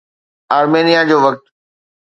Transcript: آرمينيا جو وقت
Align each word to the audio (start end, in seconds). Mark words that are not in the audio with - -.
آرمينيا 0.57 1.01
جو 1.09 1.17
وقت 1.25 1.43